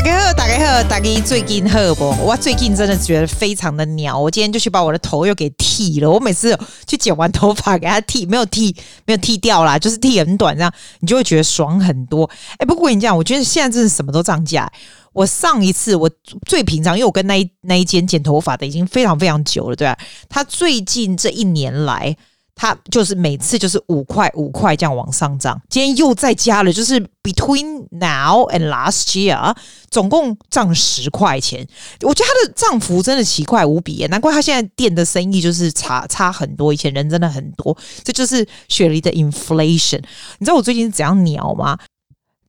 [0.00, 2.08] 大家好，大家好，大家最近好不？
[2.24, 4.18] 我最近真的觉得非常的鸟。
[4.18, 6.10] 我今天就去把我的头又给剃了。
[6.10, 8.74] 我每次去剪完头发给他剃，没有剃，
[9.04, 12.24] 没有剃掉啦，就是剃很短，这样你就会觉得爽很多。
[12.56, 14.72] 哎、不过跟你讲，我觉得现在真的什么都涨价。
[15.12, 16.10] 我上一次我
[16.46, 19.98] 最平常，因为我跟那一那一间剪头发的已经非常非常久了，对吧？
[20.30, 22.16] 他最近这一年来。
[22.60, 29.56] 它就是每次就是五块五块这样往上涨，今天又再加了，就是 between now and last year
[29.90, 31.66] 总共涨十块钱。
[32.02, 40.02] 我觉得他的涨幅真的奇怪无比，难怪他现在店的生意就是差差很多，以前人真的很多，这就是雪梨的 inflation。
[40.36, 41.78] 你知道我最近是怎样鸟吗？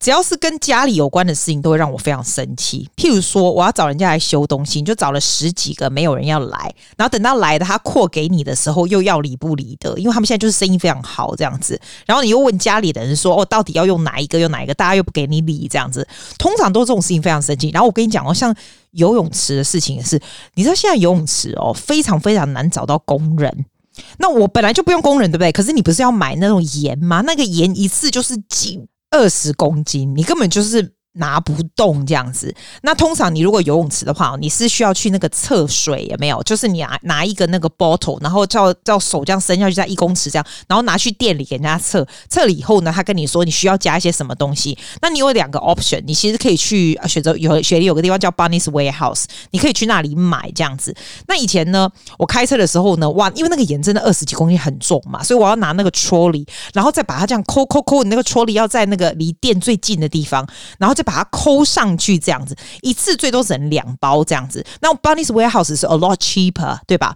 [0.01, 2.89] 只要是跟家里有关的事情，都会让我非常生气。
[2.97, 6.73] 譬如说，我要找人家来修东西，你就找了十几个，没有人要来。
[6.97, 11.79] 然后等到来的他扩给你的时候，又要理不理的，因为他们现在就是生意非常好这样子。
[12.07, 14.39] 然后你又问家里的人说：“哦，到底要用哪一个？
[14.39, 16.07] 用哪一个？”大家又不给你理这样子。
[16.39, 17.69] 通常都这种事情非常生气。
[17.69, 18.55] 然后我跟你讲哦，像
[18.93, 20.19] 游泳池的事情也是，
[20.55, 23.65] 你知道现在游泳池哦，非常非常难找到工人。
[24.17, 25.51] 那我本来就不用工人，对不对？
[25.51, 27.21] 可是你不是要买那种盐吗？
[27.21, 28.81] 那个盐一次就是几。
[29.11, 30.95] 二十公斤，你根本就是。
[31.13, 36.41] 拿不动这样子，那通常你如果游泳池的话，你是需要去那个测水，有没有？
[36.43, 44.77] 就是你拿拿一个那个 bottle，然后叫叫手这样伸下去，在一公尺这样，然后拿去店里给人家测，测了以后呢，他跟你说你需要加一些什么东西。
[45.01, 50.95] 那你有两个 option，你其实可以去选择有雪梨有个地方叫 Bunnings Warehouse，你可以去那里买这样子。
[51.27, 60.47] 那以前呢，我开车的时候呢，哇，因为那个盐真的二十几公斤很重嘛，所以我要拿那个 trolley，然后再把它这样抠抠抠，你那个 trolley 要在那个离店最近的地方，
[60.79, 60.95] 然后。
[61.03, 64.65] 把它抠上去，这样子一次最多只能两包这样子。
[64.81, 67.15] 那 Bunnings Warehouse 是 a lot cheaper，对吧？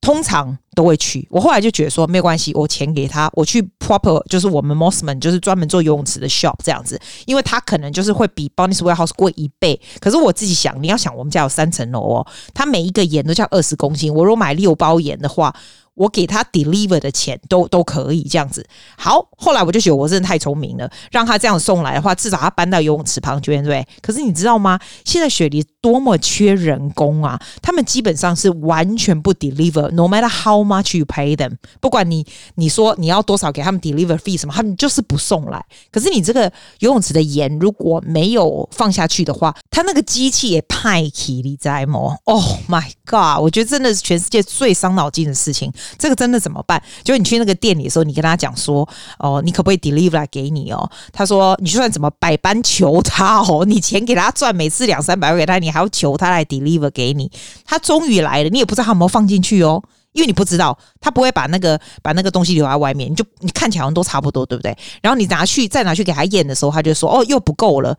[0.00, 1.26] 通常都会去。
[1.30, 9.80] 我后来就觉得说没有关系，我钱给他，我去 proper 就是我们 Mosman 就是专门做游泳池的 shop 这样子，因为他可能就是会比 Bunnings Warehouse 贵一倍。
[10.00, 15.54] 可是我自己想，你要想我们家有三层楼哦，他每一个盐都叫二十公斤，我如果买六包盐的话。
[15.94, 18.66] 我给他 deliver 的钱都都可以这样子。
[18.96, 23.86] 好，后来我就觉得我真的太聪明了，让他这样送来的话，至少他搬到游泳池旁边，对不对？
[24.02, 24.78] 可是你知道吗？
[25.04, 27.40] 现在雪梨多么缺人工啊！
[27.62, 32.26] 他们基本上是完全不 deliver，no matter how much you pay them，不管你
[32.56, 35.64] 你说你要多少给他们 deliver fee 什么，他们就是不送来。
[35.92, 36.50] 可是你这个
[36.80, 43.42] 游泳池的盐如果没有放下去的话，他那个机器也派气力在吗？Oh my god！
[43.42, 45.72] 我觉得真的是全世界最伤脑筋的事情。
[45.98, 46.82] 这个真的怎么办？
[47.02, 57.30] 就是你去那个店里的时候，你跟他讲说：“哦，你可不可以 deliver 来给你哦？”他说：“你就算怎么百般求他哦，你钱给他赚，每次两三百块给他，你还要求他来 deliver 给你。”
[57.64, 64.76] 他终于来了，你也不知道他有没有放进去哦，因为你不知道他不会把那个把那个东西留在外面，你就你看起来好像都差不多，对不对？
[65.02, 67.96] 然后你拿去再拿去给他验的时候，他就说：“哦，又不够了。”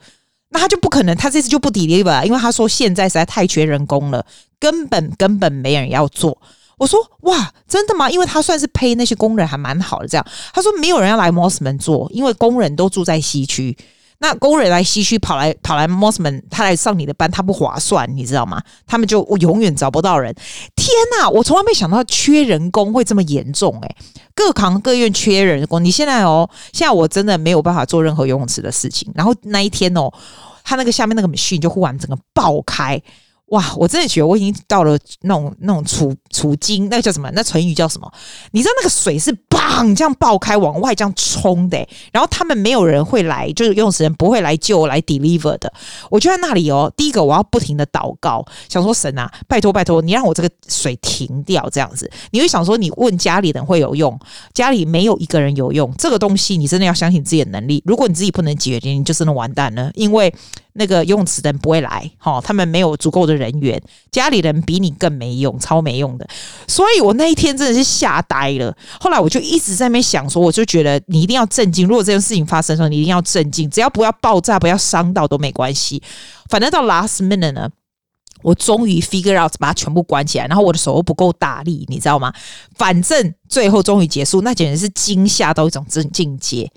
[0.49, 4.25] 那他就不可能，他这次就不 deliver，因为他说现在实在太缺人工了，
[4.57, 6.37] 根本根本没人要做。
[6.77, 8.09] 我说哇，真的吗？
[8.09, 13.77] 因为他算是 pay 那些工人还蛮好的，这样他说没有人要来 Mosman 做，因为工人都住在西区。
[14.19, 18.61] 那工人来西区跑来跑来 Mosman，他来上你的班，他不划算，你知道吗？
[18.87, 20.33] 他们就我永远找不到人。
[20.73, 20.87] 天
[21.19, 23.95] 哪，我从来没想到缺人工会这么严重诶、
[24.33, 25.83] 各行各业缺人工。
[25.83, 29.11] 你现在哦，现在我真的没有办法做任何游泳池的事情。
[29.13, 30.09] 然后那一天哦，
[30.63, 32.99] 他那个下面那个 machine 就忽然整个爆开。
[33.49, 33.63] 哇！
[33.77, 37.29] 我真的觉得我已经到了那种那种处处经，那个叫什么？
[37.33, 38.11] 那成语叫什么？
[38.51, 41.77] 你知道那个水是砰这样爆开往外这样冲的，
[42.11, 45.71] 然后他们没有人会来，就是游泳池人不会来救来 deliver 的。
[46.09, 52.09] 我就在那里哦，第一个我要不停的祷告，想说神啊，拜托拜托，你让我这个水停掉这样子。
[52.31, 54.19] 你会想说，你问家里人会有用，
[54.55, 57.83] 家里没有一个人有用，这个东西你真的要相信自己的能力。
[57.85, 60.33] 如果你自己不能解决，你就真的完蛋了，因为。
[60.77, 63.81] 那个游泳池的人不会来，哈，他们没有足够的人员，
[64.11, 66.27] 家里人比你更没用，超没用的。
[66.67, 68.75] 所以我那一天真的是吓呆了。
[68.99, 71.87] 后来我就一直在那边想说，我就觉得你一定要镇静。
[71.87, 76.03] 如果这件事情发生的时候，你一定要镇静，只要不要爆炸，不要伤到都没关系。
[76.49, 77.69] 反正到 last minute 呢，
[78.41, 82.33] 我终于 figure out 把它全部关起来，然后我的手又不够大力，你知道吗？
[82.75, 86.69] 反正最后终于结束，那简直是惊吓到一种境界。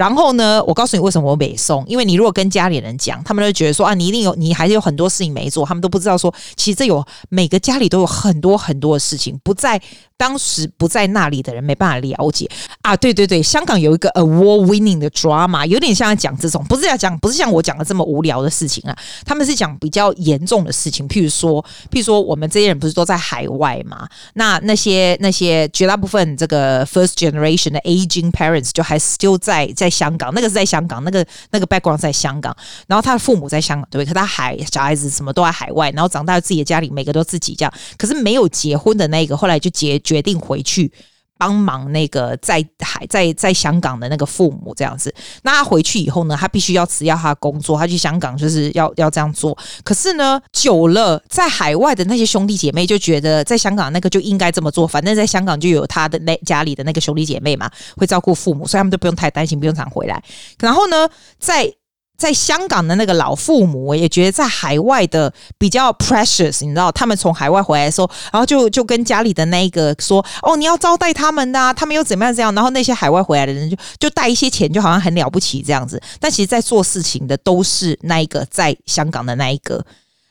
[0.00, 9.78] 然后呢，我告诉你为什么我没送，因为你如果跟家里人讲，他们都觉得说啊，你一定有，你还是有很多事情没做，他们都不知道说，其实这有每个家里都有很多很多的事情不在。
[10.20, 12.46] 当时不在那里的人没办法了解
[12.82, 12.94] 啊！
[12.94, 18.94] 对对对，香港有一个 award-winning 的 drama，有点像讲这种，不是要讲，不是像我讲的这么无聊的事情啊。
[19.24, 24.06] 他们是讲比较严重的事情，譬如说，譬如说，我们这些人不是都在海外嘛？
[24.34, 32.56] 那那些那些绝大部分这个 first generation 的 aging parents 就还 still 在在香港，那个是在香港，那个那个 background 在香港，
[32.86, 34.08] 然后他的父母在香港，对不对？
[34.08, 37.74] 可他海小孩子什么都在海外，然后长大自己的家里，每个都自己这样。
[37.98, 40.92] 可是没有结婚的那个，后来就结决定回去。
[41.40, 49.56] 帮忙那个在海在在香港的那个父母这样子，那他回去以后呢，他必须要辞掉他的工作，他去香港就是要要这样做。
[49.82, 60.22] 可是呢，久了在海外的那些兄弟姐妹就觉得，在香港那个就应该这么做，反正在香港就有他的那家里的那个兄弟姐妹嘛，会照顾父母，所以他们都不用太担心，不用常回来。
[60.58, 61.08] 然后呢，
[61.38, 61.72] 在
[62.20, 75.98] 在香港的那个老父母，我也觉得在海外的比较 precious，你知道，他们从海外回来的时候，然后就就跟家里的那个说：“哦，你要招待他们呐，他们又怎么样这样？”然后那些海外回来的人就就带一些钱，就好像很了不起这样子。
[76.20, 79.82] 但其实，在做事情的都是那一个在香港的那一个。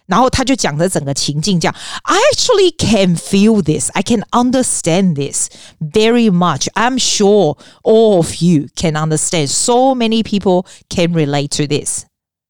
[0.08, 5.48] 然后他就讲的整个情境，这样，I actually can feel this, I can understand this
[5.80, 6.66] very much.
[6.74, 9.48] I'm sure all of you can understand.
[9.48, 12.04] So many people can relate to this.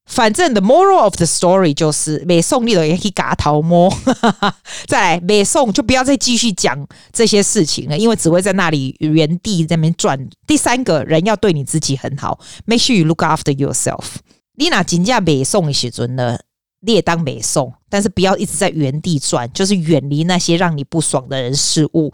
[0.05, 3.91] 反正 the moral of the story 就是，没送你的也可以嘎头摸。
[4.85, 10.29] 再来，没送就不要再继续讲这些事情了，因为只会在那里原地在那边转。
[10.45, 14.17] 第三个人要对你自己很好，make sure you look after yourself。
[14.57, 16.37] 你那金价没送的时阵呢？
[16.80, 22.12] 列当美送，但是不要一直在原地转，就是远离那些让你不爽的人事物。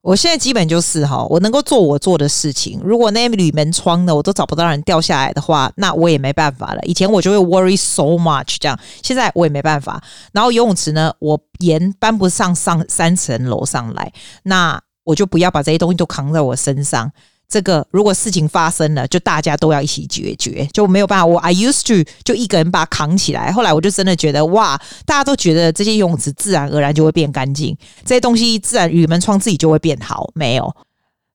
[0.00, 2.80] 我现在基本就是哈，我能够做我做的事情。
[2.82, 6.80] 如果那铝门窗呢，我都找不到人掉下来的话，那我也没办法了。
[6.82, 10.02] 以前我就会 worry so much 这样，现在我也没办法。
[10.32, 14.12] 然后游泳池呢，我沿搬不上上三层楼上来，
[14.42, 17.12] 那我就不要把这些东西都扛在我身上。
[17.52, 21.26] 这个如果事情发生了，就大家都要一起解决，就没有办法。
[21.26, 27.76] 我 I used to 就一个人把它扛起来，后来我就真的觉得哇，大家都觉得这些泳池自然而然就会变干净，
[28.06, 30.30] 这些东西自然铝门窗自己就会变好。
[30.34, 30.74] 没有，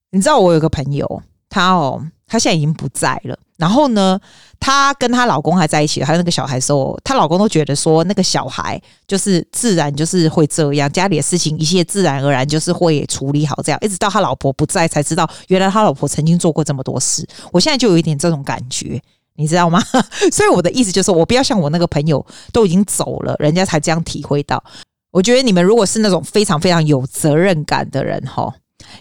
[0.09, 3.37] 你知道我有个朋友，他哦，他现在已经不在了。
[3.57, 4.19] 然后呢，
[4.59, 17.27] 她跟她老公还在一起，还有那个小孩的时候，她老公都觉得说，那个小孩就是自然就是会这样，家里的事情一切自然而然就是会处理好这样，一直到他老婆不在才知道，原来他老婆曾经做过这么多事。
[17.51, 19.01] 我现在就有一点这种感觉，
[19.35, 19.81] 你知道吗？
[20.31, 24.63] 所以我的意思就是，我不要像我那个朋友都已经走了，人家才这样体会到。
[25.11, 28.53] 我觉得你们如果是那种非常非常有责任感的人，哈。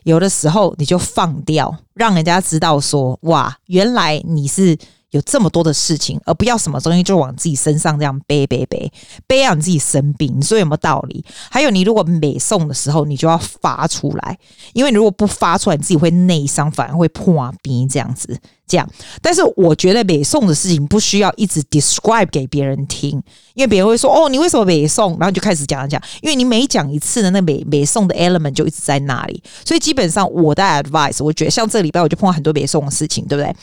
[0.05, 4.77] 有的时候你就放掉，让人家知道说，哇，原来你是
[5.11, 8.91] 有这么多的事情，而不要什么东西就往自己身上这样背背背，
[9.27, 10.35] 背让你自己生病。
[10.37, 11.25] 你说有没有道理？
[11.51, 14.39] 还有，你如果美送的时候，你就要发出来，
[14.73, 18.39] 因为你如果不发出来，你自己会内伤，反而会破冰这样子。
[18.69, 18.89] 这样，
[19.23, 23.11] 但是我觉得美送的事情不需要一直 describe 给别人听，
[23.55, 25.17] 因为别人会说哦，你为什么美送？
[25.21, 33.55] 然后就开始讲讲，因为你每讲一次的那美美送的 element 就一直在那里，所以基本上我的 advice，我觉得像这个礼拜我就碰到很多美送的事情，对不对？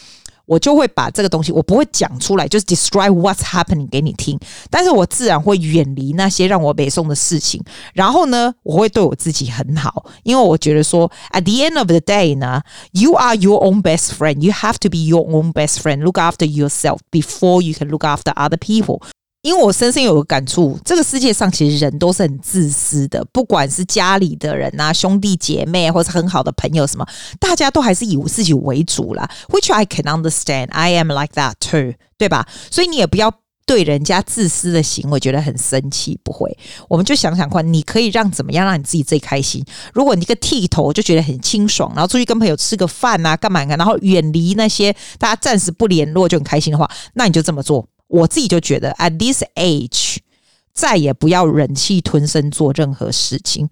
[0.46, 4.38] 我就会把这个东西，我不会讲出来，就是 describe what's happening 给你听，
[4.70, 7.64] 但是我自然会远离那些让我北宋的事情。
[7.94, 12.62] 然后呢，我会对我自己很好，因为我觉得说，at the end of the day 呢
[12.92, 14.42] ，you are your own best friend.
[14.42, 16.04] You have to be your own best friend.
[16.04, 19.02] Look after yourself before you can look after other people.
[19.44, 27.06] 因为我深深有个感触，这个世界上其实人都是很自私的，不管是家里的人啊、兄弟姐妹，或是很好的朋友什么，
[27.42, 29.30] 大家都还是以自己为主啦。
[29.50, 32.48] Which I can understand, I am like that too，对吧？
[32.72, 33.34] 所以你也不要
[33.66, 36.58] 对人家自私的行为觉得很生气，不会。
[36.88, 39.62] 我们就想想看，你可以让怎么样让你自己最开心？
[39.94, 47.86] 如果你一个剃头就觉得很清爽，然后出去跟朋友吃个饭啊，干嘛干嘛，然后远离那些大家暂时不联络就很开心的话，那你就这么做。
[48.14, 50.18] 我自己就觉得，at this age，
[50.72, 53.68] 再也不要忍气吞声做任何事情。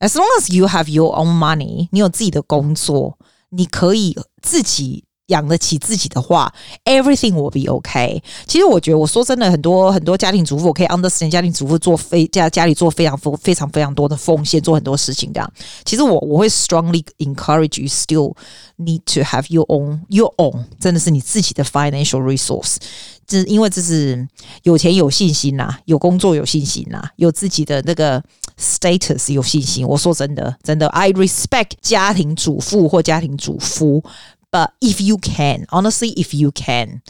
[0.00, 5.05] As long as you have your own money，你有自己的工作，你可以自己。
[5.26, 6.52] 养得起自己的话
[6.84, 8.20] ，everything will be okay。
[8.46, 15.52] 其实我觉得，我说真的，很多很多家庭主妇，可以 understand 家庭主妇做非家家里做非常非常非常多的奉献，做很多事情这样。
[15.84, 18.34] 其实我我会 strongly encourage you still
[18.78, 22.76] need to have your own your own，真的是你自己的 financial resource。
[23.26, 24.24] 这因为这是
[24.62, 28.22] 有钱有信心呐，有工作有信心呐，有自己的那个
[28.56, 29.84] status 有信心。
[29.84, 34.00] 我说真的，真的，I respect 家庭主妇或家庭主夫。
[34.56, 37.02] But if you can, honestly, if you can,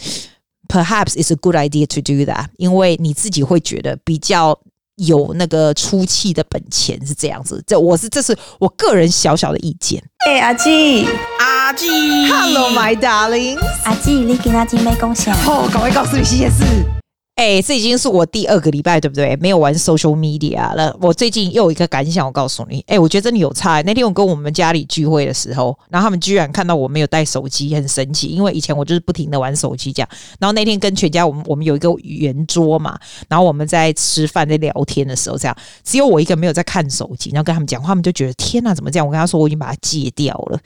[0.69, 4.59] perhaps it's a good idea to do that，因为你自己会觉得比较
[4.97, 7.63] 有那个出气的本钱是这样子。
[7.65, 10.03] 这我是这是我个人小小的意见。
[10.27, 11.07] 哎、欸，阿纪，
[11.39, 11.89] 阿纪
[12.27, 15.33] ，Hello my darling，阿纪，你给阿基没贡献？
[15.47, 16.65] 哦，赶快告诉你这件事。
[17.37, 19.37] 哎、欸，这已经是我第二个礼拜，对不对？
[19.37, 20.97] 没有玩 social media 了。
[21.03, 23.83] 我最近又有一个感想，我告诉你，哎、我觉得真的有差。
[23.83, 28.29] 那天我跟我们家里聚会的时候，然后他们居然看到我没有带手机，很神奇。
[28.29, 30.09] 因为以前我就是不停的玩手机这样。
[30.39, 39.07] 然后那天跟全家，我们我们有一个圆桌嘛，然后我们在吃饭在聊天的时候，这样只有我一个没有在看手机，然后跟他们讲话，他们就觉得天哪，怎么这样？
[39.07, 40.59] 我跟他说我已经把它戒掉了。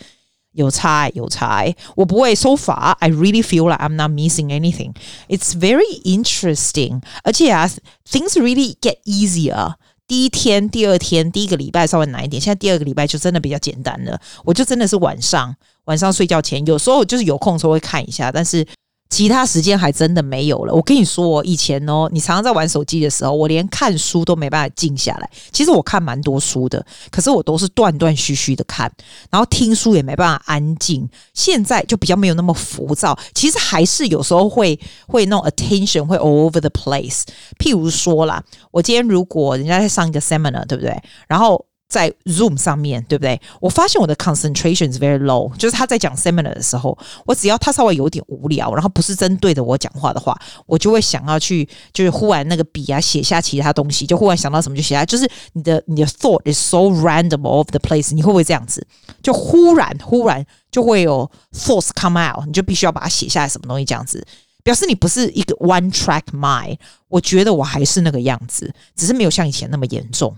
[0.52, 2.35] 有差有差，我不会。
[2.35, 4.95] So far, I really feel like I'm not missing anything.
[5.28, 7.71] It's very interesting，而且啊
[8.11, 9.75] ，things really get easier。
[10.07, 14.21] 第一天、第二天、第一个礼拜稍微难一点，现在第二个礼拜就真的比较简单了。
[14.45, 15.54] 我就真的是晚上
[15.85, 18.66] 晚上睡觉前，有时候就是有空的时候会看一下，但是。
[19.11, 20.73] 其他时间还真的没有了。
[20.73, 25.29] 我跟你说，以前哦，你常常在玩手机的时候，我连看书都没办法静下来。
[25.50, 28.90] 其实我看蛮多书的，可是我都是断断续续的看，
[29.29, 31.07] 然后听书也没办法安静。
[31.35, 37.23] 现在就比较没有那么浮躁，其实还是有时候会会那种 attention 会 all over the place。
[37.59, 40.97] 譬如说啦，我今天如果人家在上一个 seminar，对不对？
[41.26, 43.39] 然后在 Zoom 上面对不对？
[43.61, 55.05] 我发现我的 concentration is very low，就是他在讲 seminar 的时候，我只要他稍微有点无聊，然后不是针对着我讲话的话，我就会想要去，就是忽然那个笔啊写下其他东西，就忽然想到什么就写下。
[55.05, 58.87] 就是你的你的 thought is so random over the place，你会不会这样子？
[59.21, 64.25] 就忽然忽然就会有 thoughts come out，你就必须要把它写下来，什么东西这样子，
[64.63, 66.79] 表示你不是一个 one track mind。
[67.09, 70.37] 我觉得我还是那个样子，只是没有像以前那么严重。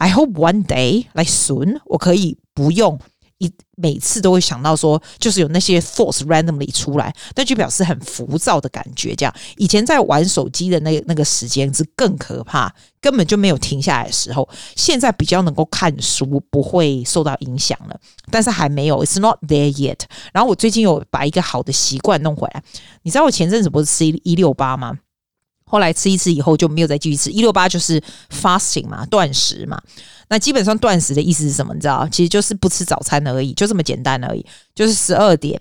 [0.00, 2.98] I hope one day, like soon，我可以不用
[3.36, 9.14] 一每次都会想到说，就是有那些 thoughts randomly 出来，那就表示很浮躁的感觉。
[9.14, 14.48] 这样，以前在玩手机的那、那个时间是更可怕，根本就没有停下来的时候。
[14.74, 20.00] 现在比较能够看书，不会受到影响了，但是还没有，it's not there yet。
[20.32, 22.62] 然后我最近有把一个好的习惯弄回来，
[23.02, 24.98] 你知道我前阵子不是 C 一六八吗？
[25.70, 27.30] 后来吃一次以后就没有再继续吃。
[27.30, 29.80] 一六八就是 fasting 嘛，断食嘛。
[30.28, 31.72] 那基本上断食的意思是什么？
[31.72, 32.06] 你知道？
[32.08, 34.44] 其实就是不吃早餐而已，就这么简单而已。
[34.74, 35.58] 就是十二点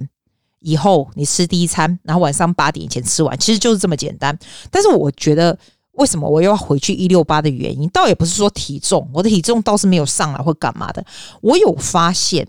[0.59, 4.37] 以后你吃第一餐，然后晚上八点以前吃完，其实就是这么简单。
[4.69, 5.57] 但是我觉得，
[5.93, 11.03] 为什么我又要回去一六八的原因，倒也不是说体重，我的体重倒是没有上来或干嘛的。
[11.41, 12.47] 我有发现，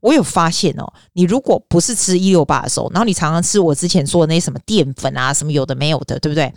[0.00, 6.52] 我有发现哦，你如果不是吃一六八的时候，然后你常常吃我之前说的那些什么淀粉啊，什么有的没有的，对不对？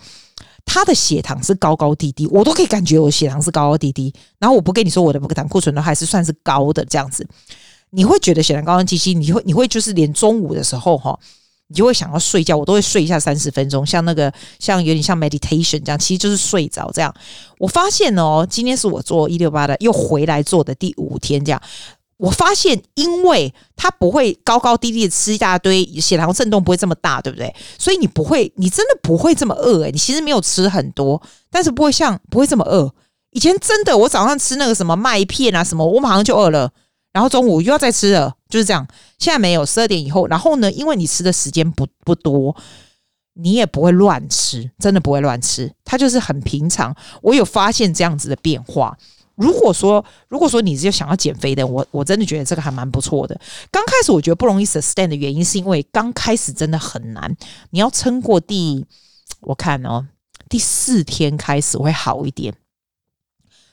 [0.66, 4.14] 他的血糖是高高低低，我都可以感觉我血糖是高高低低。
[4.40, 7.28] 然后我不跟你说我的胆固醇都还是算是高的这样子，
[7.90, 11.20] 你会觉得血糖高高低低，你会你会就是连中午的时候哈，
[11.68, 17.14] 你就会想要睡觉，我都会睡一下三十分钟，像那个像有点像 meditation 这样，其实就是睡着这样。
[17.60, 21.62] 我发现哦，今天是我做一六八的又回来做的第五天这样。
[22.18, 27.54] 我发现，因为它不会高高低低的吃一大堆，血糖震动不会这么大，对不对？
[27.78, 32.94] 所以你不会，你真的不会这么饿诶、你其实没有吃很多，但是不会像不会这么饿。
[33.32, 36.72] 以前真的，我早上吃那个什么麦片啊什么，我马上就饿了，
[37.12, 38.88] 然后中午又要再吃了，就是这样。
[39.18, 42.56] 现在没有，十二点以后，然后呢，因为你吃的时间不不多，
[43.34, 46.96] 你也不会乱吃，真的不会乱吃，它就是很平常。
[47.22, 48.96] 我有发现这样子的变化。
[49.36, 53.40] 如果说，如果说你是想要减肥的，我我真的觉得这个还蛮不错的。
[53.72, 57.36] 刚开始我觉得不容易 sustain 的原因，是因为刚开始真的很难。
[57.72, 58.86] 你要撑过第，
[59.42, 60.06] 我看哦，
[60.48, 62.54] 第四天开始会好一点。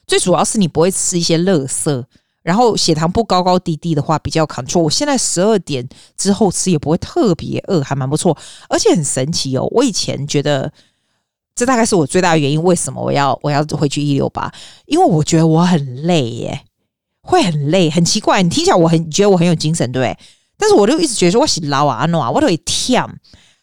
[0.06, 2.04] 最主要是你不会吃一些垃圾，
[2.42, 4.80] 然后血糖不高高低低的话比较 control。
[4.80, 5.86] 我现在十二点
[6.16, 8.36] 之后吃也不会特别饿，还蛮不错。
[8.68, 10.72] 而且很神奇哦，我以前觉得。
[11.60, 14.50] 这大概是我最大的原因，为什么我要我要回去一六八？
[14.86, 16.64] 因为我觉得我很累耶，
[17.20, 18.42] 会很累，很奇怪。
[18.42, 20.16] 你听起来我很觉得我很有精神，对？
[20.56, 23.06] 但是我就一直觉得说我是老啊，诺啊，我都会跳。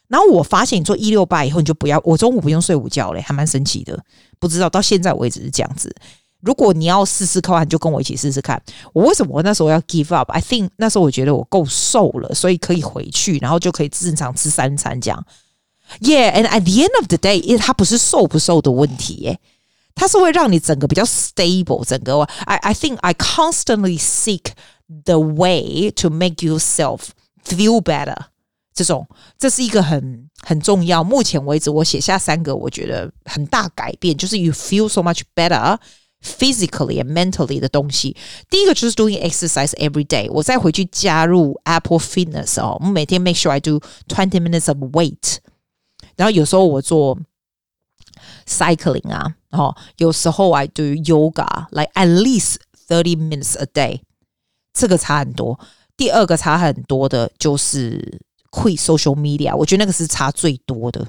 [0.06, 3.98] 然后我发现你做一六八以后，你就不要我中午不用睡午觉嘞，还蛮神奇的。
[4.38, 5.92] 不知道到现在为止是这样子。
[6.40, 8.62] 如果你要试试看，就跟我一起试试看。
[8.92, 15.26] 我为什么那时候要 give up？I think 那时候我觉得我够瘦了，所以可以回去，然后就可以正常吃三餐这样。
[15.99, 19.39] Yeah, and at the end of the day，因为它不是瘦不瘦的问题耶，
[19.93, 21.85] 它是会让你整个比较 stable。
[21.85, 24.53] 整个，I I think I constantly seek
[25.05, 27.09] the way to make yourself
[27.45, 28.15] feel better。
[28.73, 29.07] 这种，
[29.37, 31.03] 这是一个很很重要。
[31.03, 35.77] 目前为止，我写下三个我觉得很大改变，就是 you feel so much better
[36.23, 38.17] physically and mentally 的东西。
[38.49, 40.27] 第一个就是 doing exercise every day。
[40.31, 45.37] 我再回去加入 Apple Fitness 哦，我每天 make sure I do twenty minutes of weight。
[46.18, 47.16] 然后有时候我做
[48.44, 52.56] cycling 啊，然后有时候 I do yoga，like at least
[52.88, 54.00] thirty minutes a day，
[54.74, 55.58] 这个差很多。
[55.96, 58.20] 第二个差很多的就是
[58.50, 61.06] quit social media，我觉得那个是差最多的。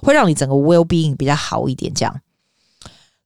[0.00, 1.92] 会让你整个 well being 比较好一点。
[1.92, 2.20] 这样，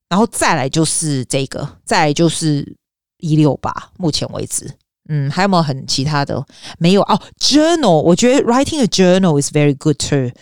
[0.08, 2.76] 然后再来就是这个，再来就是
[3.18, 4.70] 一六八，目前为止，
[5.08, 6.44] 嗯，还有没有很其他的？
[6.78, 7.20] 没有哦。
[7.38, 10.32] Journal，我觉得 writing a journal is very good too。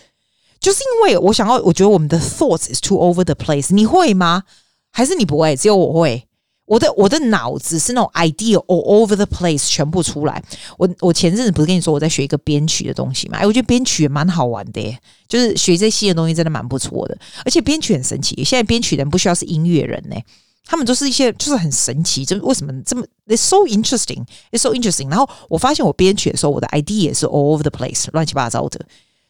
[0.67, 3.73] 就是因为我想要，我觉得我们的 thoughts is too over the place。
[3.73, 4.43] 你会吗？
[4.91, 5.55] 还是你不会？
[5.55, 6.27] 只有我会。
[6.65, 10.43] 我的我的脑子是那种 idea all over the place，全部出来。
[10.77, 13.39] 我我前阵子不是跟你说我在学一个编曲的东西嘛？
[13.39, 17.17] 哎，我觉得编曲也蛮好玩的耶，就是学这些的东西真的蛮不错的。
[17.45, 20.17] 而且编曲很神奇，现在编曲人不需要是音乐人呢，
[20.65, 25.09] 他们都是一些就是很神奇，就为什么这么 it's so interesting, it's so interesting。
[25.09, 28.85] 然后我发现我编曲的时候，我的 idea 也是 all over the place，乱七八糟的。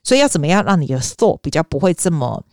[0.06, 2.44] 所以要怎么样让你的 thought 比较不会这么？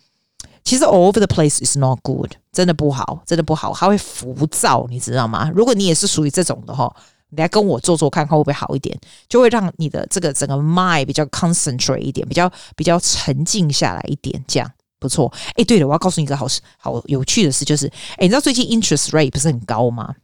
[0.64, 5.52] 其实 all over the place is not good，真的不好，真的不好，它会浮躁，你知道吗？
[5.54, 6.92] 如果你也是属于这种的话，
[7.30, 15.32] 你来跟我做做看看会不会好一点，就会让你的这个整个 mind 比较 concentrate 一点，比较比较沉静下来一点，这样不错。
[15.56, 20.16] 哎，对了，我要告诉你一个好事，好有趣的事，就是哎，你知道最近 interest rate 不是很高吗？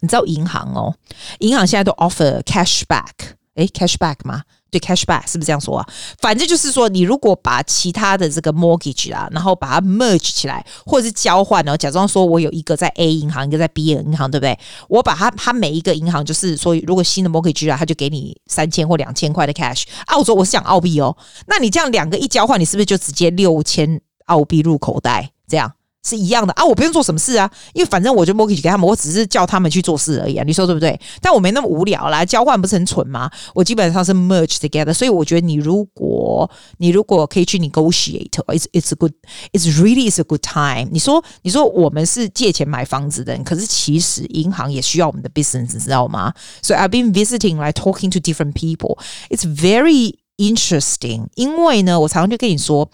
[0.00, 0.96] 你知道银行哦，
[1.40, 4.44] 银行现在都 offer cashback，哎，cashback 吗？
[4.72, 5.86] 对，cashback 是不是这样说啊？
[6.18, 14.58] 反正就是说，你如果把其他的这个 mortgage 啊，然后把它 merge 起来，或者是交换呢，假装说我有一个在 A 银行，一个在 B 银行，对不对？
[14.88, 19.82] 我把它，它每一个银行就是说，如果新的 mortgage 啊，它就给你三千或两千块的 cash。
[20.06, 21.14] 澳洲我是讲澳币哦，
[21.46, 25.32] 那你这样两个一交换，你是不是就直接六千澳币入口袋？
[25.46, 25.70] 这样。
[26.04, 30.98] 是一样的啊，我不用做什么事啊，因为反正我就 mortgage 给他们，我只是叫他们去做事而已啊，你说对不对？
[31.20, 33.30] 但我没那么无聊啦，交换不是很蠢吗？
[33.54, 40.88] 我基本上是 merge together，所以我觉得你如果你如果可以去 negotiate，it's it's a good，it's really is a good time。
[40.90, 46.34] 你说你说我们是借钱买房子的人，可是其实银行也需要我们的 business，你知道吗？
[46.62, 51.26] 所以 I've been visiting like talking to different people，it's very interesting。
[51.36, 52.90] 因为呢，我常常就跟你说。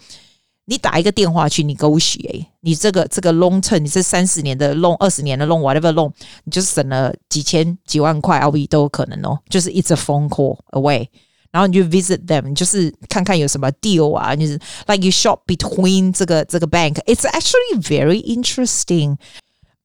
[0.69, 6.11] 你打一个电话去，你勾血，你这个这个 long term，你这三十年的 long，二十年的 long，whatever long，
[6.43, 9.39] 你就省了几千几万块澳币都有可能哦。
[9.49, 11.07] 就是 it's a phone call away，
[11.49, 14.53] 然后你就 visit them，就是看看有什么 deal 啊，就是
[14.85, 19.17] like you shop between 这个这个 bank，it's actually very interesting。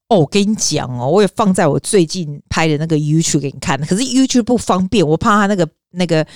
[0.08, 6.26] 哦，我跟你讲哦，我也放在我最近拍的那个 YouTube 给你看，可是 YouTube 不方便，我怕他那个那个。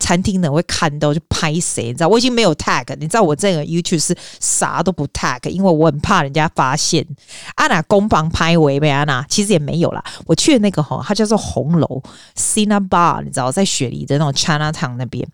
[0.00, 7.06] 餐厅呢会看到就拍谁，你知道我已经没有 tag，你知道我这个 YouTube 是啥都不 tag，因为我很怕人家发现。
[7.54, 10.02] 安娜工房拍维维安娜，其实也没有啦。
[10.26, 12.02] 我去的那个哈，它叫做红楼
[12.36, 15.28] Cinnabar，你知道在雪梨的那种 Chinatown 那边。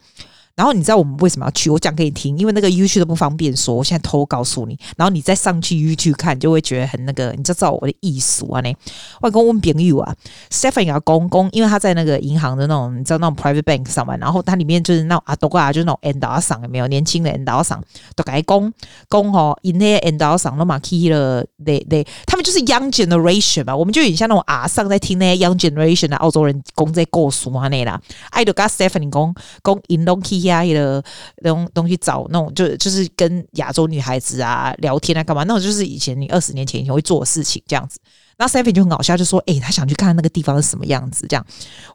[0.57, 1.69] 然后你知道我们为什么要去？
[1.69, 4.79] 我讲给你听，因为那个 YouTube 都不方便说，我现在偷告诉你。
[4.97, 8.63] 然后你再上去 YouTube 看，就会觉得很那个，你就知道我的意思啊？
[8.63, 8.75] 呢，
[9.21, 10.15] 外公问朋友啊
[10.51, 17.79] ，Stephanie 啊公公，因为他在那个银行的那种，你知道那种 private bank 上班，然后它里面就是那种阿多啊，就是那种 endorse 有没有年轻的 endorse
[18.15, 18.73] 都改工
[19.11, 30.46] 工哦，因那 end 上都嘛 key 了，对对，他们就是 young generation 嘛，我们就有点像那种阿上在听那些 young generation 的澳洲人公在过数啊那啦，爱都跟 Stephanie 公公 in long key。
[30.47, 31.03] 压抑的
[31.43, 35.45] 那种东西，找那种就就是跟亚洲女孩子啊聊天啊干嘛？
[35.45, 38.01] 那种就是以前你二十年前以前会做的事情，这样子。
[38.39, 41.47] 那 Stephy 就很搞笑，就说：“哎、欸，他想去看那个地方是什么样子。”这样，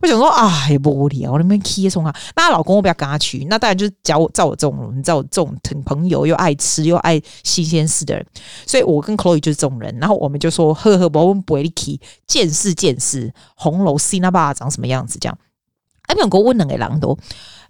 [0.02, 8.26] 我想说：“啊，也不无聊，我那边 K 送啊。”那老公我不要跟他去，那当然就是找我，照我这种，你知道我这种挺朋友又爱吃又爱新鲜事的人，
[8.66, 9.96] 所以我跟 Chloe 就是这种人。
[10.00, 15.38] 然后我们就说：“呵呵，我们不会去见识见识红楼 c i n a b a 长什么样子。”这样，
[16.08, 17.16] 还没有过问能给狼多。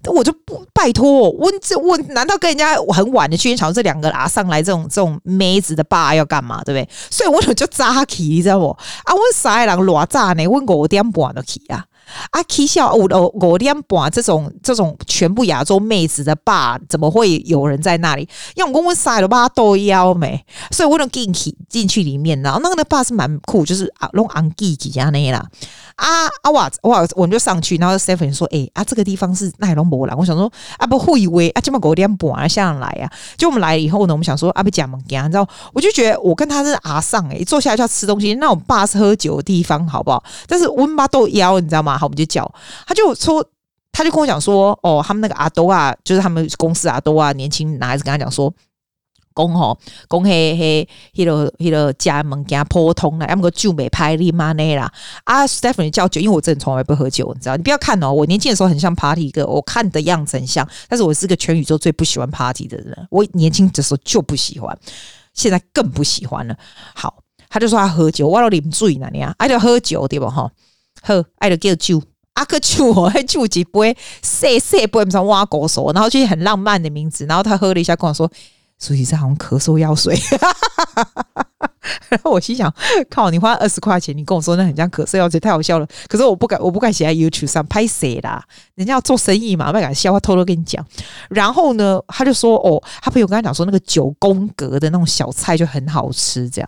[0.06, 6.90] 我就不拜托，我这我难道跟人家很晚的去场这两个啊上来这种这种妹子的爸要干嘛，对不对？
[7.10, 8.70] 所以我就扎起，你知道不？
[8.70, 10.48] 啊，我三个人偌早呢？
[10.48, 11.86] 我五点半就起啊。
[12.32, 18.28] 啊，起笑五五五点半这种这种全部亚洲妹子的吧，怎么会有人在那里？
[18.56, 25.46] 因为我我晒了吧都要没，所以我就进去进去里面，然后那个那吧是蛮酷，就是啊弄安吉吉啊那啦。
[25.96, 26.08] 啊
[26.42, 40.24] 啊哇哇，我们就上去，然后 Seven 说：“哎、啊，这个地方是奈龙博兰。”我想说：“啊不会以为啊，这么五点半啊下来啊。”就我们来了以后呢，我们想说：“啊不讲嘛，讲，你知道？”我就觉得我跟他是阿上哎，坐下来就要吃东西，那种吧是喝酒的地方，好不好？
[40.48, 41.98] 但是温巴都腰，你知道吗？
[42.02, 42.52] 好，我们就叫，
[42.88, 43.46] 他就说，
[43.92, 48.52] 他就跟我讲说：“哦，他们那个阿多啊，就是他们公司阿多啊，年轻男孩子跟他讲说。”
[49.34, 54.92] 讲吼，讲嘿嘿，迄个迄个家门家普通啦，要么个酒没拍你妈内啦。
[55.24, 57.56] 啊，Stephanie 叫酒，因为我真的从来不喝酒，你知道？
[57.56, 63.08] 你不要看哦，我年轻的时候很像 party 哥，我看的样子很像，但是我是个全宇宙最不喜欢 party 的人。
[63.10, 64.78] 我年轻的时候就不喜欢，
[65.34, 66.58] 现在更不喜欢了。
[66.94, 70.30] 好，他就说他喝酒，我都啉醉了，你啊，爱就喝酒对不？
[70.30, 70.52] 哈，
[71.02, 72.02] 喝爱的叫酒。
[72.36, 78.32] 阿克丘，还丘吉不会塞塞不会什么挖狗手，然后就很浪漫的名字，然后他喝了一下跟我说。
[78.80, 80.18] 所以这好像咳嗽药水，
[82.10, 82.74] 然后我心想：
[83.12, 85.86] 靠，你花二十块钱，你跟我说那很像咳嗽药水，太好笑了。
[86.08, 88.44] 可是我不敢，我不敢写在 YouTube 上拍谁啦？
[88.74, 90.84] 人家要做生意嘛，不敢笑话，偷偷跟你讲。
[91.30, 96.68] 然后呢，他就说：哦，他朋友跟他讲说，那个九宫格的那种小菜就很好吃，这样。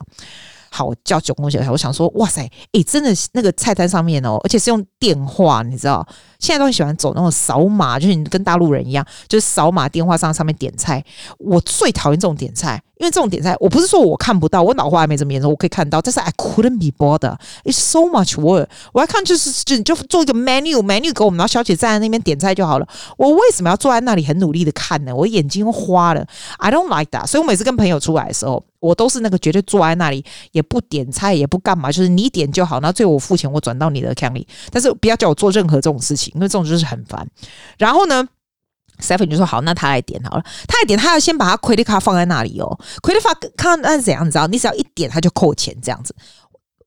[0.75, 6.03] 好，我叫九宫小菜，我想说，哇塞，诶、真的那个菜单上面哦，而且是用电话，你知道，
[6.43, 11.03] 现在都很喜欢走那种扫码，就是你跟大陆人一样，就是扫码电话上上面点菜。
[11.37, 12.83] 我最讨厌这种点菜。
[12.99, 17.37] 因为这种点菜，我不是说我看不到，我脑花还没这么严重，我可以看到，但是 I couldn't be bothered.
[17.65, 18.67] It's so much work.
[18.93, 22.87] 我要看就是就就做一个 menu，menu 给我们，然后小姐站在那边点菜就好了。
[23.17, 25.13] 我为什么要坐在那里很努力的看呢？
[25.13, 26.25] 我眼睛花了。
[26.59, 27.27] I don't like that.
[27.27, 34.47] 所以我每次跟朋友出来的时候，我都是那个绝对坐在那里也不点菜也不干嘛，就是你点就好，然后最后我付钱，我转到你的 account 里。
[34.71, 37.27] 但是不要叫我做任何这种事情，因为这种就是很烦。
[37.77, 38.27] 然后呢
[38.99, 40.43] ？Seven 就说好，那他来点好了。
[40.67, 42.79] 他来点，他要先把他 credit card 放在那里哦。
[43.01, 44.25] credit card 看那是怎样？
[44.25, 44.47] 你知道？
[44.47, 46.15] 你只要一点，他就扣钱这样子。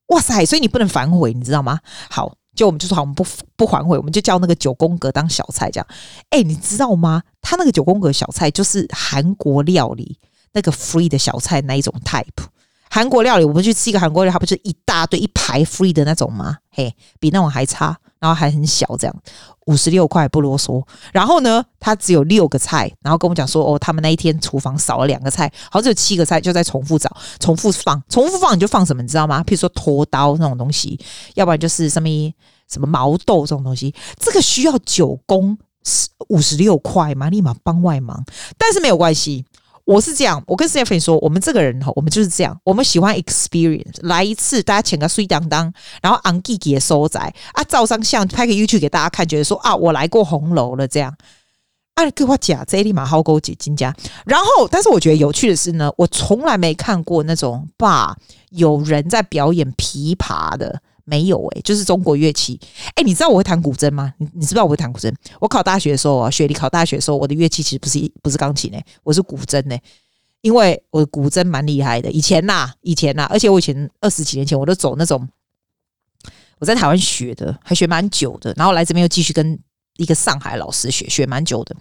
[0.06, 0.46] 哇塞！
[0.46, 1.80] 所以你不能反悔，你知道吗？
[2.08, 5.86] 好，就我们就说好，我们不不反悔，我们就叫那个九宫格当小菜这样。
[6.30, 7.22] 哎，你知道吗？
[7.42, 10.18] 他那个九宫格小菜就是韩国料理
[10.52, 12.46] 那个 free 的小菜那一种 type。
[12.90, 16.58] 韩国料理，我们去吃一个韩国料理，它不是一大堆一排 free 的那种吗？
[16.70, 17.96] 嘿，比那种还差。
[18.18, 19.14] 然后还很小，这样
[19.66, 20.82] 五十六块不啰嗦。
[21.12, 29.44] 然后呢，他只有六个菜，然后跟我们讲说，哦，他们那一天厨房少了两个菜，好像只有七个菜，就在重复找、重复放、重复放，你就放什么，你知道吗？
[29.44, 30.98] 譬如说拖刀那种东西，
[31.34, 32.08] 要不然就是什么
[32.68, 35.56] 什么毛豆这种东西，这个需要九宫
[36.28, 38.24] 五十六块嘛，立马帮外忙，
[38.56, 39.44] 但是没有关系。
[39.86, 45.72] 我是这样，我跟 Stephanie 说，我们这个人哈，我们就是这样，我们喜欢 experience，来一次，大家请个睡当当，
[46.02, 51.16] 然后昂 G G 的收窄啊，照张相，拍个 YouTube 给大家看，觉得说啊，我来过红楼了，这样
[51.94, 53.94] 啊，跟我讲，这立马好勾结金家。
[54.24, 58.16] 然后，但是我觉得有趣的是呢，我从来没看过那种吧，
[58.50, 60.82] 有人在表演琵琶的。
[61.06, 62.60] 没有诶、就是中国乐器。
[62.96, 64.12] 诶、你知道我会弹古筝吗？
[64.18, 65.10] 你你知不知道我会弹古筝？
[65.40, 69.80] 我考大学的时候啊，学历考大学的时候，我的乐器其实不是不是钢琴诶、我是古筝诶、
[70.42, 72.10] 因为我的古筝蛮厉害的。
[72.10, 75.26] 以前呐、啊，以前呐、啊，而且我以前二十几年前我都走那种，
[76.58, 79.58] 我在台湾学的，还学蛮久的，然后来这边又继续跟
[79.98, 81.74] 一个上海老师学，学蛮久的。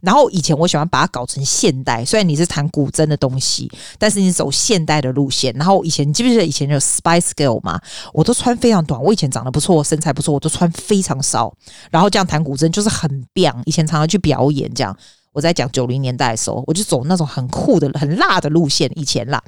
[0.00, 5.52] 然后以前我喜欢把它搞成现代，虽然你是弹古筝的东西，但是你走现代的路线。
[5.54, 7.80] 然后以前你记不记得以前有 Spice Girl 嘛？
[8.12, 11.52] 我都穿非常短，我以前长得不错，身材不错，我都穿非常少。
[11.90, 13.62] 然后这样弹古筝就是很棒。
[13.66, 14.96] 以前常常去表演，这样
[15.32, 18.90] 我在讲九零年代的时候，我就走那种很酷的、很辣的路线。
[18.94, 19.42] 以前啦。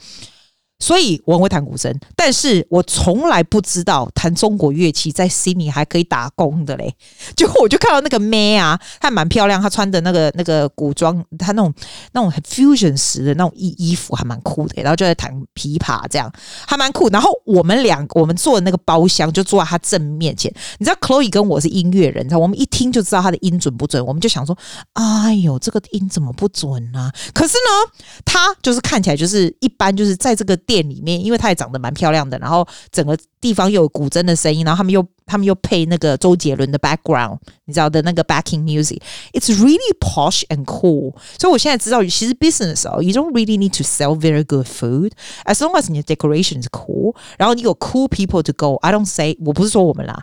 [0.80, 6.92] 所以我很会弹古筝，但是我从来不知道弹中国乐器在悉尼还可以打工的嘞。
[7.36, 11.72] 结果我就看到那个妹啊，她蛮漂亮，她穿的那个那个古装，她那种
[12.12, 16.32] 那种很 fusion 式的那种衣衣服还蛮酷的，然后就在弹琵琶，这样
[16.66, 17.10] 还蛮酷。
[17.10, 24.56] 然后我们两我们坐的那个包厢就坐在她正面前，你知道 Chloe 跟我是音乐人，你知道我们一听就知道她的音准不准，我们就想说，
[24.94, 27.12] 哎呦，这个音怎么不准呢？
[27.34, 27.92] 可是呢，
[28.24, 30.58] 她就是看起来就是一般，就是在这个。
[30.70, 41.12] 店里面，因为她也长得蛮漂亮的，然后整个地方又有古筝的声音，然后他们又他们又配那个周杰伦的 background，你知道的那个 backing music，it's really posh and cool。
[41.36, 45.10] 所以我现在知道，其实 business 哦，you don't really need to sell very good food
[45.46, 48.76] as long as 你的 decoration is cool，然后你有 cool people to go。
[48.76, 50.22] I don't say，我不是说我们啦。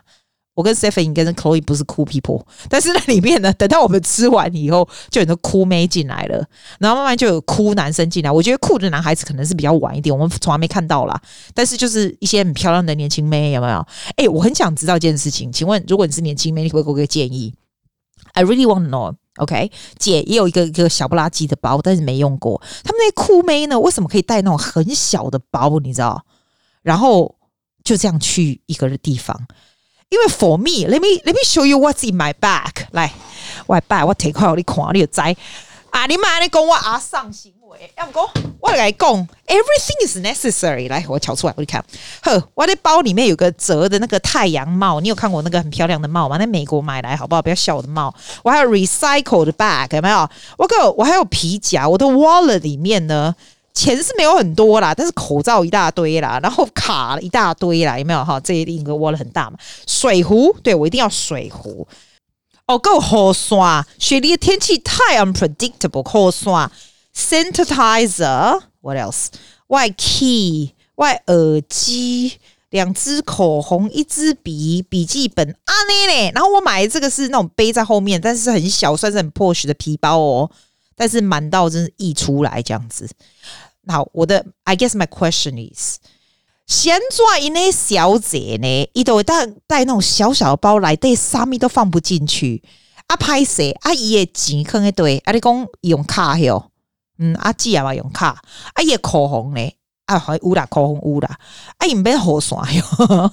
[0.58, 6.44] 我跟 Stephanie 跟 Chloe 不是 cool people，但是那里面呢，等到我们吃完以后，就有那酷妹进来了，
[6.80, 8.32] 然后慢慢就有 Cool 男生进来。
[8.32, 11.22] 我觉得酷的男孩子可能是比较晚一点，我们从来没看到啦。
[11.54, 13.86] 但是就是一些很漂亮的年轻妹，有没有？
[14.16, 17.54] 哎、我很想知道一件事情，请问如果你是年轻妹，你会不会给我个建议
[18.32, 19.14] ？I really want to know。
[19.36, 22.60] OK，姐也有一个一个小不拉几的包，但是没用过。
[22.82, 25.78] 他们那些酷妹呢，为什么可以带那种很小的包？
[25.78, 26.24] 你知道？
[26.82, 27.36] 然后
[27.84, 29.40] 就这样去一个地方。
[30.10, 32.86] 因为 for me，let me let me show you what's in my bag。
[32.92, 33.12] 来，
[33.66, 35.20] 我 bag 我提开我你看，你就知
[35.90, 36.06] 啊！
[36.06, 38.26] 你妈你讲我阿上行为，要不讲
[38.58, 40.88] 我来讲，everything is necessary。
[40.88, 41.84] 来，我瞧出来，我你看，
[42.22, 46.38] 呵，我的包里面有个折的那个太阳帽，你有看过那个很漂亮的帽吗？
[46.38, 47.42] 在美国买来，好不好？
[47.42, 48.14] 不要笑我的帽。
[48.42, 50.26] 我还有 recycled bag，有没有？
[50.56, 53.34] 我个我还有皮夹，我的 wallet 里面呢。
[53.78, 58.40] 钱是没有很多啦，但是口罩一大堆啦，然后卡了一大堆啦，有没有哈？
[58.40, 59.56] 这一定个窝了很大嘛。
[59.86, 61.86] 水壶，对，我一定要水壶。
[62.66, 63.86] 哦，够好刷。
[64.00, 66.68] 雪梨的天气太 unpredictable，好刷。
[67.14, 69.28] Sanitizer，what else？
[69.68, 72.32] 外 key，外耳机，
[72.70, 76.32] 两支口红，一支笔笔记本啊，那嘞。
[76.34, 80.50] 然后我买的这个是那种背在后面，但是很小，算是很 posh 的皮包哦。
[80.96, 83.08] 但是满到真是溢出来这样子。
[83.88, 85.96] 好，我的 I guess my question is，
[86.66, 92.62] 现在因为小姐呢，伊都会带带那种小小的包来，对，啥咪都放不进去。
[93.06, 96.70] 啊，拍摄啊，伊的钱坑一堆，啊，你讲用卡哟，
[97.18, 98.42] 嗯，阿姊也嘛用卡，
[98.74, 99.74] 啊，伊的口红呢？
[100.04, 101.38] 啊，还有啦，口红有啦，
[101.78, 102.82] 啊，伊毋免好刷哟，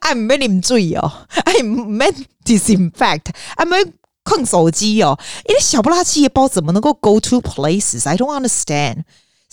[0.00, 9.04] 啊，毋免啉水哦，啊，毋免 disinfect，啊，毋免控手机哦，因为小不拉几的包怎么能够 go to places？I don't understand.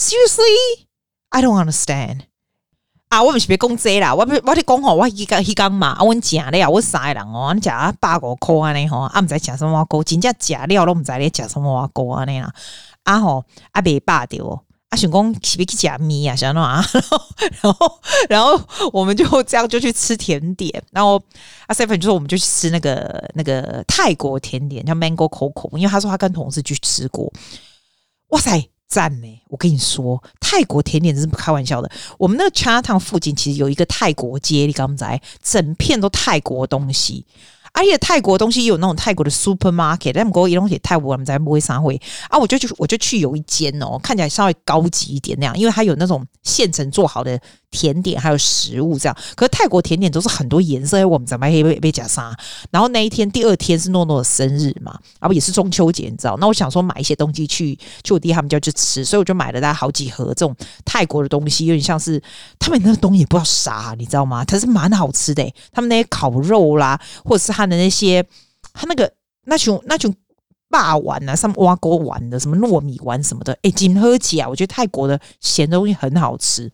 [0.04, 0.86] Seriously,
[1.30, 2.24] I don't understand.
[3.08, 12.54] 啊，我毋是别讲这啦，我我咧讲吼，我迄个迄工嘛，啊，阮食了，我三个人哦，阮食啊百五箍安尼吼，啊，毋知食什么糕，真正食了都毋知咧食什么糕安尼啦，
[13.04, 14.64] 啊吼，啊袂饱着。
[14.90, 16.84] 啊，想讲是不是去吃面啊，想喏啊，
[17.62, 18.60] 然后，然后
[18.92, 21.22] 我们就这样就去吃甜点，然后
[21.68, 27.32] 阿 Seven 就说我们就去吃那个那个泰国甜点叫 Mango Coco，因为他说他跟同事去吃过，
[28.28, 29.42] 哇塞，赞美！
[29.48, 31.90] 我跟你说，泰国甜点真是不开玩笑的。
[32.20, 37.26] 我们那个 Chinatown 附近其实有一个泰国街，你刚才整片都泰国东西。
[37.72, 47.42] 而且泰国东西也有那种泰国的 supermarket，但不过一东西泰国我们在不会啥会啊，我就去我就去有一间哦，看起来稍微高级一点那样，因为它有那种现成做好的
[47.74, 49.18] 甜点，还有食物这样。
[49.36, 52.34] 可是泰国甜点都是很多颜色，我们怎么会被被夹杀？
[52.72, 56.38] 然后那一天第二天是诺诺的生日嘛，啊不也是中秋节，你知道？
[56.40, 60.56] 那我想说买一些东西去去我弟他们家去吃，所以我就买了大概好几盒这种
[60.86, 62.22] 泰国的东西，有点像是
[62.60, 64.46] 他们那个东西也不知道啥，你知道吗？
[64.46, 67.64] 它是蛮好吃的，他们那些烤肉啦，或者是他。
[67.64, 68.22] 的那些，
[68.74, 69.10] 他那个
[69.46, 70.14] 那群那群
[70.70, 76.70] 霸丸啊，什么挖锅丸的，什么糯米丸什么的，哎，金喝起啊，我觉得泰国的咸的东西很好吃。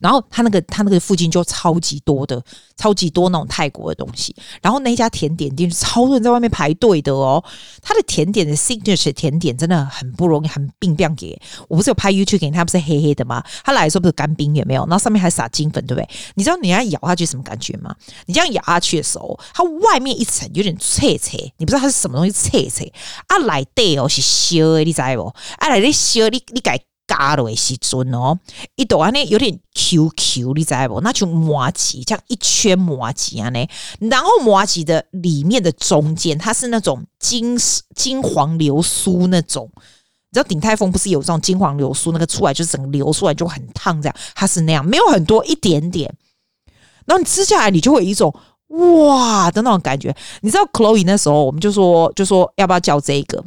[0.00, 2.42] 然后他那个他那个附近就超级多的，
[2.76, 4.34] 超级多那种泰国的东西。
[4.62, 7.42] 然后那一家甜点店超多人在外面排队的哦。
[7.82, 11.40] 他的甜点的 signature 甜点真的很不容易，很冰冰给。
[11.68, 13.42] 我不是有拍 YouTube 给，他不是黑黑的吗？
[13.64, 14.82] 他来的时候不是干冰有没有？
[14.82, 16.08] 然后上面还撒金粉，对不对？
[16.34, 17.94] 你知道你要咬下去什么感觉吗？
[18.26, 22.92] 你这样咬下去的时候，它外面一层有点脆脆，你不知道它是什么东西脆脆。
[23.28, 25.32] 啊，来对哦是烧的，你知不？
[25.58, 26.80] 啊来你烧你你改。
[27.06, 28.38] 嘎的时阵哦，
[28.74, 31.00] 一朵安呢有点 Q Q，你知不？
[31.00, 33.68] 那就麻糬，这样一圈麻糬啊呢，
[34.00, 37.56] 然后麻糬的里面的中间，它是那种金
[37.94, 39.70] 金黄流苏那种。
[40.30, 46.12] 你知道鼎泰丰不是有这种金黄流苏，那个出来就是整个流出来就很烫，这样它是那样，没有很多，一点点。
[47.06, 48.34] 然后你吃下来，你就会有一种
[48.68, 50.14] 哇的那种感觉。
[50.40, 53.42] 你知道 Chloe 那时候，我们就说就说要不要叫这个？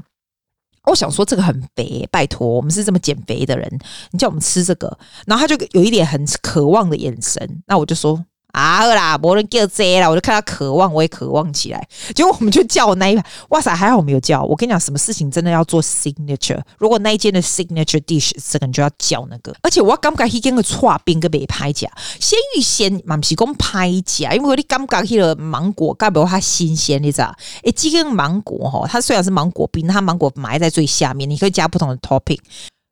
[0.90, 3.80] 我想说这个很肥，拜托，我们是这么减肥的人，
[4.12, 8.26] 你叫我们吃这个，然后他就有一点很渴望的眼神，那我就说。
[8.52, 11.88] 啊啦，没人叫这啦，我就看他渴望，我也渴望起来。
[12.16, 14.42] 结果我们就叫那一排，哇塞，还好我没有叫。
[14.44, 16.60] 我跟你讲，什么事情真的要做 signature。
[16.80, 19.56] 如果那一间的 signature dish，这个你就要叫那个。
[19.62, 21.88] 而且我感觉那间个剉冰个没拍假，
[22.20, 27.32] 鲜芋仙嘛不是讲拍假，因为你感觉那个芒果，盖不它新鲜，你知道？
[27.64, 32.40] 诶，这个芒果哈，它虽然是芒果冰，它芒果埋在最下面，你可以加不同的 topping，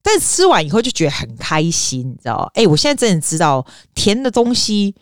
[0.03, 2.49] 但吃完以后就觉得很开心，你知道？
[2.53, 3.65] 诶，我现在真的知道
[3.95, 4.93] 甜的东西。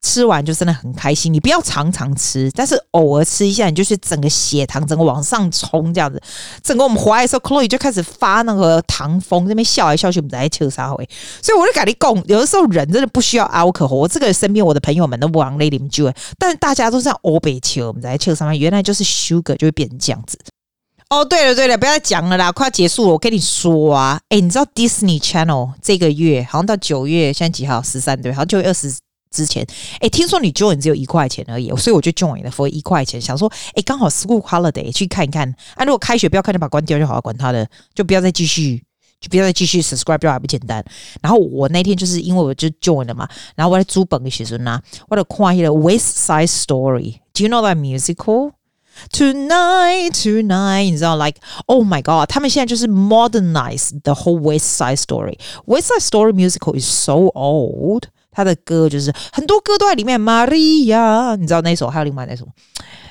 [0.00, 6.20] 吃完就真的很开心，你不要常常吃，但是偶尔吃一下，你就是整个血糖整个往上冲这样子。
[6.62, 11.08] 整个我们回来的时候，Chloe 就开始发那个糖疯，那边笑来笑去，我们在吃啥回。
[11.42, 13.94] 所以我就跟你讲，有的时候人真的不需要 alcohol。
[13.94, 16.04] 我这个身边我的朋友们都不往那里面去，
[16.38, 20.38] 但是大家都是欧北吃，我们在吃上面，原来就是 sugar 就会变成这样子。
[21.10, 23.12] 哦，对了对了，不要再讲了啦，快结束了。
[23.12, 27.82] 我跟你说啊，诶，你知道 Disney Channel 这个月好像到九月，现在几号？
[27.82, 28.94] 十三对，好像九月二十。
[29.30, 29.66] 之前，
[30.00, 35.48] 哎，听说你 join 只有一块钱而已，所以我就 join 了 for 一块钱，想说，哎，刚好 school holiday 去看一看。
[35.74, 38.82] 啊，如果开学不要看就把关掉就好了，管他的，就不要再继续，
[39.20, 40.84] 就不要再继续 subscribe 就还不简单。
[41.20, 47.16] 然后我那天就是因为我就 join 了嘛，然后我在租本的时候呢，我就看一个 West Side Story。
[47.34, 48.52] Do you know that musical?
[49.12, 55.38] Tonight, tonight，你知道，like oh my god，他们现在就是 modernize the whole West Side Story。
[55.66, 58.08] West Side Story musical is so old。
[58.38, 62.46] 他的歌就是很多歌都在里面，Maria，你知道那首，还有另外那首，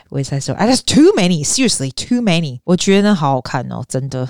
[0.07, 4.25] 我也在说，I just too many，seriously too many，我觉得好好看哦，真的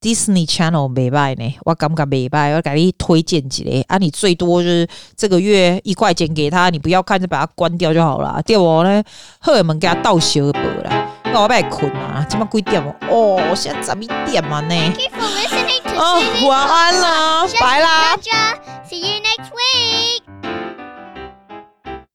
[0.00, 9.02] ，Disney Channel 没败呢，我感觉没败，我给你推荐几个，啊，你最多就是这个月一块钱给他，你不要看就把它关掉就好了，对我呢，
[9.40, 12.94] 荷尔蒙给他倒小波啦，那我要困啊，这么几点哦？
[13.10, 14.74] 哦，现在十一点嘛呢，
[16.00, 18.16] 哦，晚安了，拜啦。
[18.88, 20.29] See you next week.